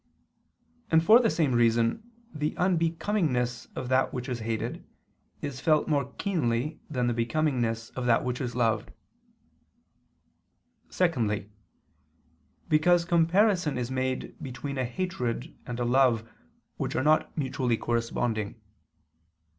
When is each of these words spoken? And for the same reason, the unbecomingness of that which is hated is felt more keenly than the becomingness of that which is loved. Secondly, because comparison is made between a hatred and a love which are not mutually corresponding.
And 0.89 1.05
for 1.05 1.19
the 1.19 1.29
same 1.29 1.53
reason, 1.53 2.01
the 2.33 2.55
unbecomingness 2.57 3.67
of 3.75 3.87
that 3.89 4.11
which 4.11 4.27
is 4.29 4.39
hated 4.39 4.83
is 5.41 5.59
felt 5.59 5.87
more 5.87 6.11
keenly 6.13 6.79
than 6.89 7.05
the 7.05 7.13
becomingness 7.13 7.91
of 7.91 8.07
that 8.07 8.23
which 8.23 8.41
is 8.41 8.55
loved. 8.55 8.91
Secondly, 10.89 11.51
because 12.67 13.05
comparison 13.05 13.77
is 13.77 13.91
made 13.91 14.35
between 14.41 14.79
a 14.79 14.85
hatred 14.85 15.55
and 15.67 15.79
a 15.79 15.85
love 15.85 16.27
which 16.77 16.95
are 16.95 17.03
not 17.03 17.37
mutually 17.37 17.77
corresponding. 17.77 18.59